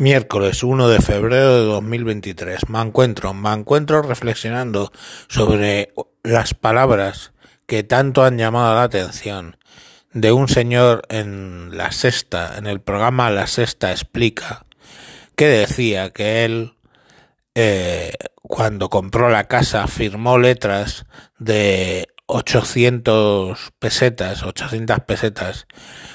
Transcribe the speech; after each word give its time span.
Miércoles 0.00 0.62
1 0.62 0.88
de 0.88 0.98
febrero 1.02 1.56
de 1.56 1.64
2023. 1.66 2.70
Me 2.70 2.80
encuentro, 2.80 3.34
me 3.34 3.52
encuentro 3.52 4.00
reflexionando 4.00 4.90
sobre 5.28 5.92
las 6.22 6.54
palabras 6.54 7.34
que 7.66 7.82
tanto 7.82 8.24
han 8.24 8.38
llamado 8.38 8.74
la 8.74 8.84
atención 8.84 9.58
de 10.14 10.32
un 10.32 10.48
señor 10.48 11.02
en 11.10 11.76
La 11.76 11.92
Sexta, 11.92 12.56
en 12.56 12.66
el 12.66 12.80
programa 12.80 13.28
La 13.28 13.46
Sexta 13.46 13.90
Explica, 13.90 14.64
que 15.36 15.48
decía 15.48 16.08
que 16.14 16.46
él, 16.46 16.72
eh, 17.54 18.14
cuando 18.40 18.88
compró 18.88 19.28
la 19.28 19.48
casa, 19.48 19.86
firmó 19.86 20.38
letras 20.38 21.04
de 21.38 22.08
800 22.24 23.72
pesetas, 23.78 24.44
800 24.44 25.00
pesetas, 25.00 25.66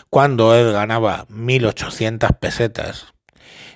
cuando 0.10 0.56
él 0.56 0.72
ganaba 0.72 1.28
1800 1.30 2.32
pesetas 2.40 3.15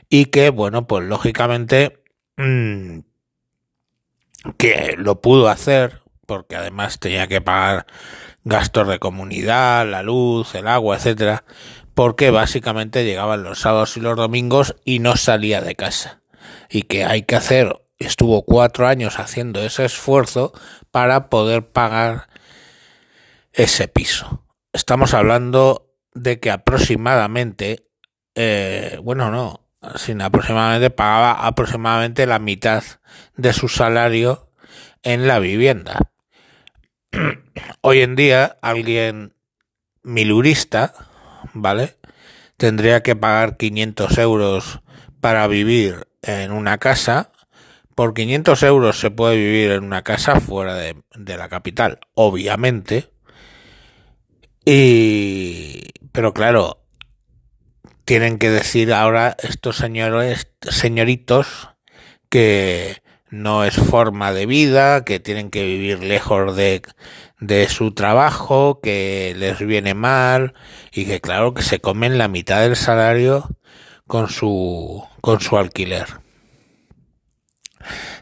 y 0.10 0.26
que, 0.26 0.50
bueno, 0.50 0.88
pues 0.88 1.06
lógicamente 1.08 2.04
mmm, 2.38 3.00
que 4.58 4.96
lo 4.98 5.22
pudo 5.22 5.50
hacer 5.50 6.02
porque 6.26 6.56
además 6.56 7.00
tenía 7.00 7.28
que 7.28 7.42
pagar 7.42 7.88
gastos 8.44 8.88
de 8.88 9.00
comunidad, 9.00 9.88
la 9.90 10.04
luz, 10.04 10.54
el 10.56 10.68
agua, 10.68 10.96
etcétera, 10.96 11.44
porque 11.94 12.32
básicamente 12.32 13.04
llegaban 13.04 13.44
los 13.44 13.60
sábados 13.60 13.98
y 13.98 14.00
los 14.00 14.16
domingos 14.16 14.76
y 14.86 15.00
no 15.00 15.16
salía 15.16 15.62
de 15.62 15.76
casa. 15.76 16.22
Y 16.70 16.84
que 16.84 17.04
hay 17.04 17.24
que 17.24 17.36
hacer, 17.36 17.76
estuvo 17.98 18.44
cuatro 18.44 18.88
años 18.88 19.20
haciendo 19.20 19.62
ese 19.62 19.86
esfuerzo 19.86 20.54
para 20.92 21.30
poder 21.30 21.72
pagar 21.72 22.30
ese 23.52 23.88
piso. 23.88 24.46
Estamos 24.72 25.14
hablando 25.14 25.96
de 26.14 26.40
que 26.40 26.52
aproximadamente, 26.52 27.90
eh, 28.36 29.00
bueno, 29.04 29.32
no, 29.32 29.69
sin 29.96 30.22
aproximadamente 30.22 30.90
pagaba 30.90 31.46
aproximadamente 31.48 32.26
la 32.26 32.40
mitad 32.40 32.84
de 33.36 33.54
su 33.54 33.68
salario 33.68 34.50
en 35.04 35.28
la 35.28 35.40
vivienda. 35.40 36.12
Hoy 37.82 38.02
en 38.02 38.16
día 38.16 38.58
alguien 38.62 39.34
milurista, 40.04 40.94
¿vale? 41.54 41.98
Tendría 42.58 43.04
que 43.04 43.16
pagar 43.16 43.58
500 43.58 44.18
euros 44.18 44.82
para 45.22 45.48
vivir 45.48 46.08
en 46.22 46.52
una 46.52 46.78
casa. 46.78 47.32
Por 47.96 48.14
500 48.14 48.64
euros 48.64 49.00
se 49.00 49.12
puede 49.12 49.38
vivir 49.38 49.72
en 49.72 49.84
una 49.84 50.04
casa 50.04 50.40
fuera 50.40 50.76
de, 50.76 51.02
de 51.16 51.38
la 51.38 51.50
capital, 51.50 52.00
obviamente. 52.14 53.12
Y, 54.66 55.90
pero 56.12 56.34
claro, 56.34 56.79
tienen 58.10 58.40
que 58.40 58.50
decir 58.50 58.92
ahora 58.92 59.38
estos 59.38 59.76
señores, 59.76 60.48
señoritos, 60.62 61.70
que 62.28 63.04
no 63.30 63.64
es 63.66 63.76
forma 63.76 64.34
de 64.34 64.48
vida, 64.48 65.06
que 65.06 65.20
tienen 65.20 65.52
que 65.52 65.64
vivir 65.64 66.00
lejos 66.00 66.56
de, 66.56 66.82
de 67.40 67.70
su 67.70 67.94
trabajo, 67.94 68.80
que 68.82 69.36
les 69.38 69.60
viene 69.60 69.94
mal 69.94 70.56
y 70.92 71.06
que 71.06 71.22
claro 71.22 71.54
que 71.54 71.62
se 71.62 71.82
comen 71.82 72.18
la 72.18 72.28
mitad 72.28 72.62
del 72.62 72.76
salario 72.76 73.48
con 74.08 74.28
su, 74.28 75.04
con 75.22 75.40
su 75.40 75.60
alquiler. 75.60 76.08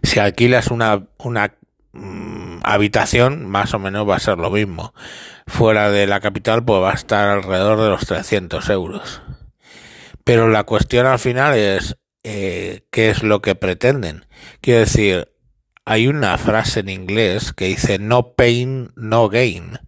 Si 0.04 0.20
alquilas 0.20 0.68
una, 0.68 1.08
una 1.18 1.54
mm, 1.94 2.60
habitación, 2.64 3.46
más 3.46 3.74
o 3.74 3.80
menos 3.80 4.06
va 4.06 4.18
a 4.18 4.20
ser 4.20 4.38
lo 4.38 4.52
mismo. 4.52 4.94
Fuera 5.48 5.90
de 5.92 6.08
la 6.08 6.20
capital, 6.20 6.66
pues 6.66 6.82
va 6.82 6.92
a 6.92 6.96
estar 6.96 7.30
alrededor 7.30 7.80
de 7.80 7.88
los 7.88 8.06
300 8.06 8.70
euros. 8.70 9.22
Pero 10.28 10.50
la 10.50 10.66
cuestión 10.66 11.06
al 11.06 11.20
final 11.20 11.58
es 11.58 11.96
eh, 12.26 12.86
qué 12.92 13.10
es 13.10 13.24
lo 13.24 13.42
que 13.42 13.56
pretenden. 13.56 14.26
Quiero 14.60 14.82
decir, 14.82 15.32
hay 15.86 16.08
una 16.08 16.38
frase 16.38 16.82
en 16.82 16.90
inglés 16.90 17.54
que 17.54 17.68
dice 17.68 17.98
no 17.98 18.34
pain, 18.34 18.92
no 18.98 19.30
gain. 19.30 19.80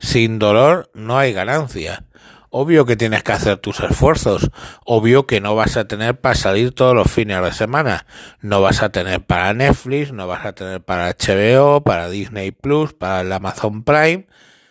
Sin 0.00 0.38
dolor 0.38 0.90
no 0.94 1.18
hay 1.18 1.34
ganancia. 1.34 2.06
Obvio 2.48 2.86
que 2.86 2.96
tienes 2.96 3.22
que 3.22 3.32
hacer 3.32 3.58
tus 3.58 3.80
esfuerzos. 3.80 4.50
Obvio 4.86 5.26
que 5.26 5.42
no 5.42 5.54
vas 5.54 5.76
a 5.76 5.86
tener 5.86 6.18
para 6.18 6.36
salir 6.36 6.74
todos 6.74 6.94
los 6.94 7.10
fines 7.12 7.42
de 7.42 7.52
semana. 7.52 8.06
No 8.40 8.62
vas 8.62 8.82
a 8.82 8.88
tener 8.92 9.20
para 9.26 9.52
Netflix, 9.52 10.10
no 10.10 10.26
vas 10.26 10.46
a 10.46 10.54
tener 10.54 10.82
para 10.82 11.10
HBO, 11.10 11.82
para 11.84 12.08
Disney 12.08 12.50
Plus, 12.50 12.94
para 12.94 13.20
el 13.20 13.30
Amazon 13.30 13.84
Prime 13.84 14.26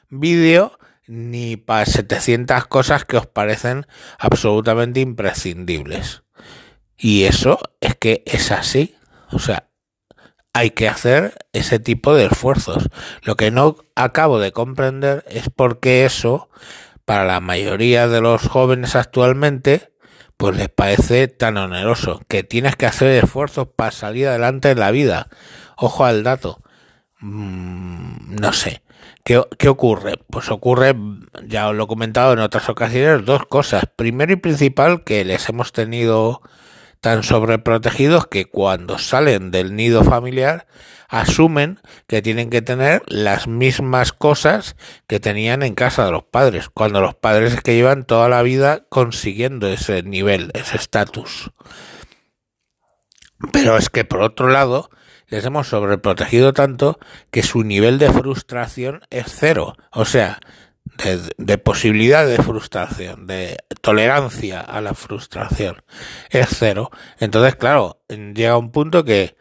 Video 0.09 0.79
ni 1.11 1.57
para 1.57 1.85
700 1.85 2.67
cosas 2.67 3.03
que 3.03 3.17
os 3.17 3.27
parecen 3.27 3.85
absolutamente 4.17 5.01
imprescindibles. 5.01 6.23
Y 6.97 7.25
eso 7.25 7.59
es 7.81 7.95
que 7.95 8.23
es 8.25 8.49
así. 8.53 8.95
O 9.29 9.39
sea, 9.39 9.67
hay 10.53 10.69
que 10.69 10.87
hacer 10.87 11.33
ese 11.51 11.79
tipo 11.79 12.15
de 12.15 12.27
esfuerzos. 12.27 12.87
Lo 13.23 13.35
que 13.35 13.51
no 13.51 13.75
acabo 13.95 14.39
de 14.39 14.53
comprender 14.53 15.25
es 15.27 15.49
por 15.49 15.81
qué 15.81 16.05
eso, 16.05 16.49
para 17.03 17.25
la 17.25 17.41
mayoría 17.41 18.07
de 18.07 18.21
los 18.21 18.47
jóvenes 18.47 18.95
actualmente, 18.95 19.91
pues 20.37 20.55
les 20.55 20.69
parece 20.69 21.27
tan 21.27 21.57
oneroso. 21.57 22.21
Que 22.29 22.43
tienes 22.43 22.77
que 22.77 22.85
hacer 22.85 23.21
esfuerzos 23.21 23.67
para 23.75 23.91
salir 23.91 24.29
adelante 24.29 24.71
en 24.71 24.79
la 24.79 24.91
vida. 24.91 25.27
Ojo 25.75 26.05
al 26.05 26.23
dato. 26.23 26.61
Mm, 27.21 28.35
no 28.39 28.53
sé. 28.53 28.81
¿Qué, 29.23 29.41
¿Qué, 29.57 29.69
ocurre? 29.69 30.15
Pues 30.29 30.49
ocurre, 30.49 30.95
ya 31.45 31.69
os 31.69 31.75
lo 31.75 31.83
he 31.83 31.87
comentado 31.87 32.33
en 32.33 32.39
otras 32.39 32.67
ocasiones, 32.69 33.25
dos 33.25 33.45
cosas. 33.45 33.83
Primero 33.95 34.33
y 34.33 34.37
principal, 34.37 35.03
que 35.03 35.23
les 35.23 35.47
hemos 35.49 35.71
tenido 35.71 36.41
tan 37.01 37.23
sobreprotegidos 37.23 38.27
que 38.27 38.45
cuando 38.45 38.99
salen 38.99 39.51
del 39.51 39.75
nido 39.75 40.03
familiar 40.03 40.67
asumen 41.09 41.79
que 42.07 42.21
tienen 42.21 42.49
que 42.49 42.61
tener 42.61 43.01
las 43.07 43.47
mismas 43.47 44.13
cosas 44.13 44.77
que 45.07 45.19
tenían 45.19 45.61
en 45.61 45.75
casa 45.75 46.05
de 46.05 46.11
los 46.11 46.23
padres, 46.23 46.69
cuando 46.69 47.01
los 47.01 47.15
padres 47.15 47.53
es 47.53 47.61
que 47.61 47.75
llevan 47.75 48.05
toda 48.05 48.29
la 48.29 48.41
vida 48.43 48.85
consiguiendo 48.87 49.67
ese 49.67 50.03
nivel, 50.03 50.51
ese 50.53 50.77
estatus. 50.77 51.51
Pero 53.51 53.75
es 53.75 53.89
que 53.89 54.05
por 54.05 54.21
otro 54.21 54.47
lado, 54.47 54.89
les 55.31 55.45
hemos 55.45 55.69
sobreprotegido 55.69 56.53
tanto 56.53 56.99
que 57.31 57.41
su 57.41 57.63
nivel 57.63 57.97
de 57.97 58.11
frustración 58.11 59.01
es 59.09 59.25
cero. 59.29 59.75
O 59.91 60.05
sea, 60.05 60.39
de, 61.37 61.57
posibilidad 61.57 62.27
de 62.27 62.37
frustración, 62.37 63.27
de 63.27 63.57
tolerancia 63.79 64.59
a 64.59 64.81
la 64.81 64.93
frustración, 64.93 65.83
es 66.29 66.49
cero. 66.51 66.91
Entonces, 67.17 67.55
claro, 67.55 68.01
llega 68.09 68.57
un 68.57 68.71
punto 68.71 69.05
que 69.05 69.37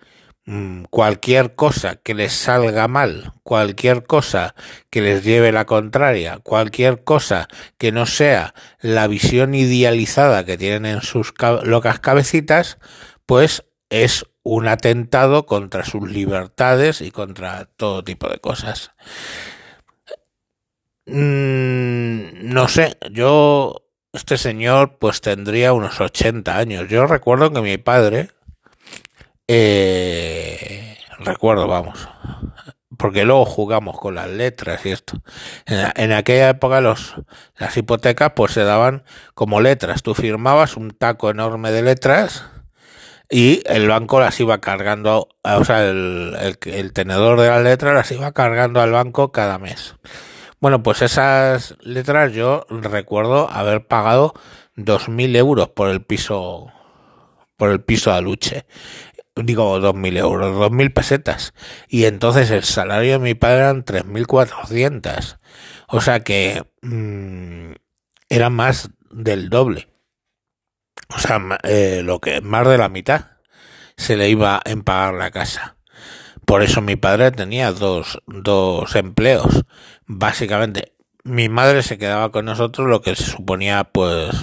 mmm, 0.46 0.84
cualquier 0.90 1.56
cosa 1.56 1.96
que 1.96 2.14
les 2.14 2.32
salga 2.34 2.86
mal, 2.86 3.34
cualquier 3.42 4.04
cosa 4.04 4.54
que 4.90 5.00
les 5.00 5.24
lleve 5.24 5.50
la 5.50 5.66
contraria, 5.66 6.38
cualquier 6.38 7.02
cosa 7.02 7.48
que 7.78 7.90
no 7.90 8.06
sea 8.06 8.54
la 8.80 9.08
visión 9.08 9.56
idealizada 9.56 10.44
que 10.44 10.56
tienen 10.56 10.86
en 10.86 11.02
sus 11.02 11.34
locas 11.64 11.98
cabecitas, 11.98 12.78
pues 13.26 13.64
es 13.90 14.24
un 14.42 14.68
atentado 14.68 15.46
contra 15.46 15.84
sus 15.84 16.10
libertades 16.10 17.00
y 17.00 17.10
contra 17.10 17.66
todo 17.76 18.04
tipo 18.04 18.28
de 18.28 18.38
cosas. 18.38 18.92
Mm, 21.06 22.52
no 22.52 22.68
sé, 22.68 22.96
yo, 23.10 23.88
este 24.12 24.38
señor 24.38 24.98
pues 24.98 25.20
tendría 25.20 25.72
unos 25.72 26.00
80 26.00 26.56
años. 26.56 26.88
Yo 26.88 27.06
recuerdo 27.06 27.52
que 27.52 27.60
mi 27.60 27.78
padre, 27.78 28.30
eh, 29.48 30.96
recuerdo, 31.18 31.66
vamos, 31.66 32.08
porque 32.96 33.24
luego 33.24 33.44
jugamos 33.44 33.98
con 33.98 34.14
las 34.14 34.28
letras 34.28 34.84
y 34.86 34.90
esto. 34.90 35.20
En, 35.66 35.92
en, 35.96 36.12
aquella 36.12 36.50
época 36.50 36.80
los, 36.80 37.14
las 37.56 37.76
hipotecas 37.76 38.32
pues 38.36 38.52
se 38.52 38.62
daban 38.64 39.04
como 39.34 39.60
letras. 39.60 40.02
Tú 40.02 40.14
firmabas 40.14 40.76
un 40.76 40.92
taco 40.92 41.30
enorme 41.30 41.72
de 41.72 41.82
letras 41.82 42.44
y 43.30 43.62
el 43.66 43.88
banco 43.88 44.18
las 44.20 44.38
iba 44.40 44.60
cargando, 44.60 45.28
o 45.42 45.64
sea, 45.64 45.88
el, 45.88 46.36
el, 46.64 46.92
tenedor 46.92 47.40
de 47.40 47.48
las 47.48 47.62
letras 47.62 47.94
las 47.94 48.10
iba 48.10 48.32
cargando 48.32 48.80
al 48.80 48.90
banco 48.90 49.30
cada 49.30 49.58
mes. 49.58 49.94
Bueno, 50.60 50.82
pues 50.82 51.00
esas 51.00 51.76
letras 51.80 52.32
yo 52.32 52.66
recuerdo 52.68 53.48
haber 53.48 53.86
pagado 53.86 54.34
dos 54.74 55.08
mil 55.08 55.34
euros 55.36 55.68
por 55.68 55.88
el 55.88 56.02
piso, 56.02 56.72
por 57.56 57.70
el 57.70 57.80
piso 57.82 58.10
de 58.10 58.16
Aluche. 58.16 58.66
Digo 59.36 59.78
dos 59.80 59.94
mil 59.94 60.16
euros, 60.16 60.54
dos 60.54 60.70
mil 60.72 60.92
pesetas. 60.92 61.54
Y 61.88 62.04
entonces 62.04 62.50
el 62.50 62.64
salario 62.64 63.12
de 63.12 63.18
mi 63.20 63.34
padre 63.34 63.58
eran 63.58 63.84
tres 63.84 64.04
mil 64.04 64.26
cuatrocientas. 64.26 65.38
O 65.88 66.00
sea 66.00 66.20
que 66.20 66.64
mmm, 66.82 67.72
era 68.28 68.50
más 68.50 68.90
del 69.10 69.50
doble. 69.50 69.88
O 71.14 71.18
sea, 71.18 71.40
eh, 71.64 72.02
lo 72.04 72.20
que 72.20 72.40
más 72.40 72.66
de 72.68 72.78
la 72.78 72.88
mitad 72.88 73.26
se 73.96 74.16
le 74.16 74.28
iba 74.28 74.60
en 74.64 74.82
pagar 74.82 75.14
la 75.14 75.30
casa. 75.30 75.76
Por 76.46 76.62
eso 76.62 76.80
mi 76.80 76.96
padre 76.96 77.30
tenía 77.30 77.72
dos, 77.72 78.22
dos 78.26 78.96
empleos. 78.96 79.64
Básicamente, 80.06 80.94
mi 81.22 81.48
madre 81.48 81.82
se 81.82 81.98
quedaba 81.98 82.30
con 82.32 82.46
nosotros 82.46 82.88
lo 82.88 83.02
que 83.02 83.14
se 83.14 83.24
suponía, 83.24 83.84
pues, 83.84 84.34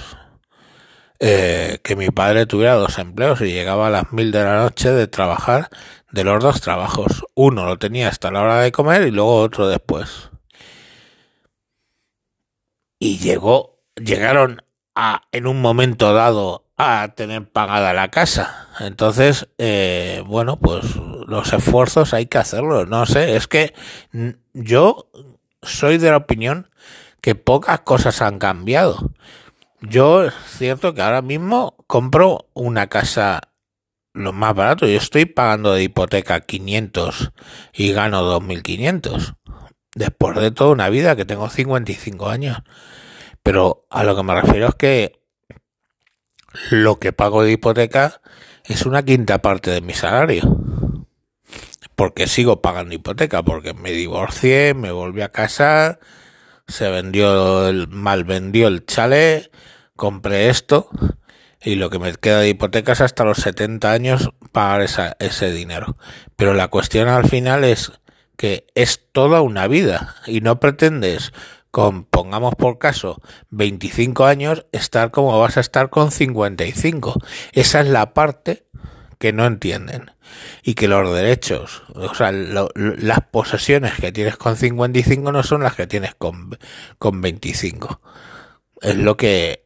eh, 1.19 1.79
que 1.83 1.95
mi 1.95 2.09
padre 2.09 2.45
tuviera 2.45 2.75
dos 2.75 2.99
empleos 2.99 3.41
y 3.41 3.51
llegaba 3.51 3.87
a 3.87 3.89
las 3.89 4.13
mil 4.13 4.31
de 4.31 4.43
la 4.43 4.57
noche 4.57 4.91
de 4.91 5.07
trabajar 5.07 5.69
de 6.11 6.23
los 6.23 6.43
dos 6.43 6.61
trabajos. 6.61 7.25
Uno 7.33 7.65
lo 7.65 7.77
tenía 7.79 8.09
hasta 8.09 8.31
la 8.31 8.41
hora 8.41 8.61
de 8.61 8.71
comer 8.71 9.07
y 9.07 9.11
luego 9.11 9.35
otro 9.37 9.67
después. 9.67 10.29
Y 12.99 13.17
llegó, 13.19 13.79
llegaron 13.95 14.63
a, 14.97 15.27
en 15.31 15.45
un 15.45 15.61
momento 15.61 16.11
dado 16.11 16.65
a 16.75 17.13
tener 17.15 17.47
pagada 17.47 17.93
la 17.93 18.09
casa. 18.09 18.67
Entonces, 18.79 19.47
eh, 19.59 20.23
bueno, 20.25 20.57
pues 20.57 20.95
los 21.27 21.53
esfuerzos 21.53 22.15
hay 22.15 22.25
que 22.25 22.39
hacerlos. 22.39 22.87
No 22.87 23.05
sé, 23.05 23.35
es 23.35 23.47
que 23.47 23.75
yo 24.53 25.07
soy 25.61 25.99
de 25.99 26.09
la 26.09 26.17
opinión 26.17 26.71
que 27.21 27.35
pocas 27.35 27.81
cosas 27.81 28.23
han 28.23 28.39
cambiado. 28.39 29.11
Yo 29.81 30.23
es 30.23 30.33
cierto 30.57 30.95
que 30.95 31.03
ahora 31.03 31.21
mismo 31.21 31.75
compro 31.85 32.47
una 32.55 32.87
casa 32.87 33.41
lo 34.13 34.33
más 34.33 34.55
barato. 34.55 34.87
Yo 34.87 34.97
estoy 34.97 35.25
pagando 35.25 35.73
de 35.73 35.83
hipoteca 35.83 36.39
500 36.39 37.33
y 37.71 37.91
gano 37.91 38.23
2500. 38.23 39.35
Después 39.93 40.35
de 40.37 40.49
toda 40.49 40.71
una 40.71 40.89
vida 40.89 41.15
que 41.15 41.25
tengo 41.25 41.49
55 41.49 42.29
años. 42.29 42.57
Pero 43.47 43.87
a 43.89 44.03
lo 44.03 44.13
que 44.13 44.23
me 44.23 44.41
refiero 44.41 44.67
es 44.67 44.75
que 44.75 45.21
lo 46.69 46.99
que 46.99 47.13
pago 47.13 47.43
de 47.43 47.53
hipoteca 47.53 48.19
es 48.65 48.85
una 48.85 49.03
quinta 49.03 49.41
parte 49.41 49.71
de 49.71 49.79
mi 49.79 49.93
salario. 49.93 50.41
Porque 51.95 52.27
sigo 52.27 52.61
pagando 52.61 52.93
hipoteca, 52.93 53.43
porque 53.43 53.73
me 53.73 53.93
divorcié, 53.93 54.73
me 54.73 54.91
volví 54.91 55.21
a 55.21 55.31
casar, 55.31 56.01
se 56.67 56.89
vendió 56.89 57.69
el, 57.69 57.87
mal 57.87 58.25
vendió 58.25 58.67
el 58.67 58.85
chalet, 58.85 59.49
compré 59.95 60.49
esto 60.49 60.89
y 61.61 61.75
lo 61.75 61.89
que 61.89 61.99
me 61.99 62.13
queda 62.15 62.41
de 62.41 62.49
hipotecas 62.49 62.99
hasta 62.99 63.23
los 63.23 63.37
70 63.37 63.89
años 63.89 64.29
pagar 64.51 64.81
esa, 64.81 65.15
ese 65.19 65.53
dinero. 65.53 65.95
Pero 66.35 66.53
la 66.53 66.67
cuestión 66.67 67.07
al 67.07 67.29
final 67.29 67.63
es 67.63 67.93
que 68.35 68.67
es 68.75 69.09
toda 69.13 69.39
una 69.39 69.69
vida 69.69 70.17
y 70.27 70.41
no 70.41 70.59
pretendes 70.59 71.31
con, 71.77 72.05
pongamos 72.05 72.55
por 72.55 72.79
caso, 72.79 73.21
25 73.51 74.25
años, 74.25 74.65
estar 74.71 75.11
como 75.11 75.39
vas 75.39 75.57
a 75.57 75.59
estar 75.59 75.91
con 75.91 76.09
55. 76.09 77.19
Esa 77.51 77.81
es 77.81 77.87
la 77.87 78.15
parte 78.15 78.65
que 79.19 79.31
no 79.31 79.45
entienden. 79.45 80.09
Y 80.63 80.73
que 80.73 80.87
los 80.87 81.13
derechos, 81.13 81.83
o 81.93 82.15
sea, 82.15 82.31
las 82.31 83.19
posesiones 83.29 83.93
que 83.93 84.11
tienes 84.11 84.37
con 84.37 84.55
55 84.55 85.31
no 85.31 85.43
son 85.43 85.61
las 85.61 85.75
que 85.75 85.85
tienes 85.85 86.15
con, 86.15 86.57
con 86.97 87.21
25. 87.21 88.01
Es 88.81 88.95
lo 88.95 89.15
que 89.15 89.61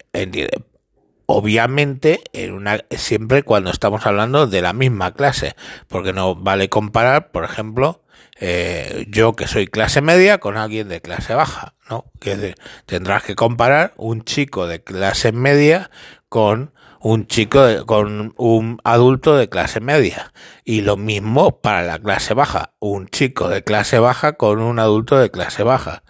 obviamente 1.27 2.23
en 2.33 2.51
una 2.51 2.83
siempre 2.89 3.43
cuando 3.43 3.71
estamos 3.71 4.05
hablando 4.05 4.47
de 4.47 4.61
la 4.61 4.73
misma 4.73 5.13
clase 5.13 5.55
porque 5.87 6.11
no 6.11 6.35
vale 6.35 6.67
comparar 6.67 7.31
por 7.31 7.45
ejemplo 7.45 8.00
eh, 8.39 9.05
yo 9.09 9.33
que 9.33 9.47
soy 9.47 9.67
clase 9.67 10.01
media 10.01 10.39
con 10.39 10.57
alguien 10.57 10.89
de 10.89 11.01
clase 11.01 11.33
baja 11.33 11.73
no 11.89 12.05
que 12.19 12.55
tendrás 12.85 13.23
que 13.23 13.35
comparar 13.35 13.93
un 13.97 14.23
chico 14.23 14.67
de 14.67 14.83
clase 14.83 15.31
media 15.31 15.91
con 16.29 16.73
un 16.99 17.27
chico 17.27 17.85
con 17.85 18.33
un 18.37 18.79
adulto 18.83 19.35
de 19.35 19.49
clase 19.49 19.79
media 19.79 20.33
y 20.63 20.81
lo 20.81 20.97
mismo 20.97 21.59
para 21.61 21.83
la 21.83 21.99
clase 21.99 22.33
baja 22.33 22.73
un 22.79 23.07
chico 23.07 23.49
de 23.49 23.63
clase 23.63 23.99
baja 23.99 24.33
con 24.33 24.59
un 24.59 24.79
adulto 24.79 25.17
de 25.17 25.31
clase 25.31 25.63
baja 25.63 26.03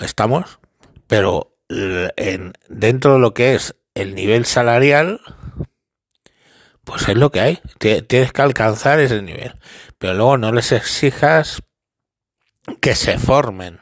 estamos 0.00 0.58
pero 1.06 1.54
en, 1.68 2.52
dentro 2.68 3.14
de 3.14 3.18
lo 3.18 3.34
que 3.34 3.54
es 3.54 3.74
el 3.94 4.14
nivel 4.14 4.44
salarial, 4.44 5.20
pues 6.84 7.08
es 7.08 7.16
lo 7.16 7.30
que 7.30 7.40
hay. 7.40 7.58
Tienes 7.78 8.32
que 8.32 8.42
alcanzar 8.42 9.00
ese 9.00 9.22
nivel. 9.22 9.54
Pero 9.98 10.14
luego 10.14 10.38
no 10.38 10.52
les 10.52 10.72
exijas 10.72 11.62
que 12.80 12.94
se 12.94 13.18
formen, 13.18 13.80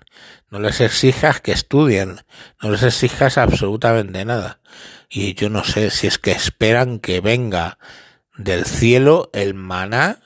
no 0.51 0.61
les 0.61 0.81
exijas 0.81 1.41
que 1.41 1.53
estudien, 1.53 2.21
no 2.63 2.71
les 2.71 2.83
exijas 2.83 3.39
absolutamente 3.39 4.25
nada. 4.25 4.61
Y 5.09 5.35
yo 5.35 5.51
no 5.51 5.65
sé 5.65 5.91
si 5.91 6.07
es 6.07 6.19
que 6.19 6.33
esperan 6.33 6.99
que 6.99 7.21
venga 7.21 7.79
del 8.37 8.65
cielo 8.65 9.31
el 9.33 9.55
maná 9.55 10.21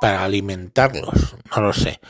para 0.00 0.24
alimentarlos. 0.24 1.36
No 1.54 1.62
lo 1.62 1.72
sé. 1.72 2.00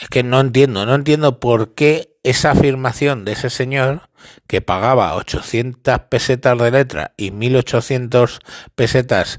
Es 0.00 0.08
que 0.08 0.22
no 0.22 0.40
entiendo, 0.40 0.84
no 0.84 0.94
entiendo 0.94 1.40
por 1.40 1.74
qué 1.74 2.16
esa 2.22 2.50
afirmación 2.50 3.24
de 3.24 3.32
ese 3.32 3.50
señor 3.50 4.08
que 4.46 4.60
pagaba 4.60 5.14
800 5.14 6.00
pesetas 6.10 6.58
de 6.58 6.70
letra 6.70 7.12
y 7.16 7.30
1800 7.30 8.40
pesetas 8.74 9.38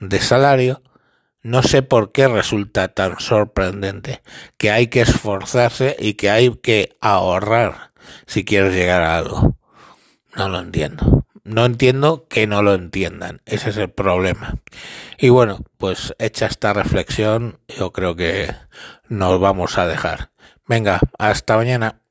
de 0.00 0.20
salario, 0.20 0.82
no 1.42 1.62
sé 1.62 1.82
por 1.82 2.12
qué 2.12 2.28
resulta 2.28 2.88
tan 2.88 3.20
sorprendente 3.20 4.22
que 4.56 4.70
hay 4.70 4.88
que 4.88 5.02
esforzarse 5.02 5.96
y 5.98 6.14
que 6.14 6.30
hay 6.30 6.54
que 6.56 6.96
ahorrar 7.00 7.92
si 8.26 8.44
quieres 8.44 8.74
llegar 8.74 9.02
a 9.02 9.16
algo. 9.18 9.56
No 10.34 10.48
lo 10.48 10.58
entiendo. 10.60 11.26
No 11.44 11.64
entiendo 11.64 12.26
que 12.28 12.46
no 12.46 12.62
lo 12.62 12.74
entiendan. 12.74 13.40
Ese 13.46 13.70
es 13.70 13.78
el 13.78 13.90
problema. 13.90 14.56
Y 15.16 15.30
bueno, 15.30 15.64
pues 15.78 16.14
hecha 16.18 16.46
esta 16.46 16.74
reflexión, 16.74 17.58
yo 17.68 17.92
creo 17.92 18.16
que 18.16 18.54
nos 19.08 19.40
vamos 19.40 19.78
a 19.78 19.86
dejar. 19.86 20.30
Venga, 20.66 21.00
hasta 21.18 21.56
mañana. 21.56 22.02